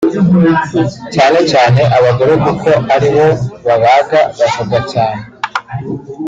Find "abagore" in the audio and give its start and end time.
1.97-2.33